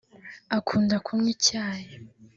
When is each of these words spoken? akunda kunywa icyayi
akunda 0.57 0.95
kunywa 1.05 1.29
icyayi 1.35 1.89